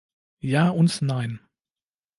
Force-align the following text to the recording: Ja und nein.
Ja 0.39 0.69
und 0.71 1.03
nein. 1.03 1.41